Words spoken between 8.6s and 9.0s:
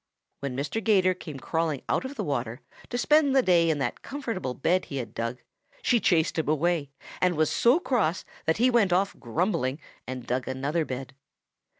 went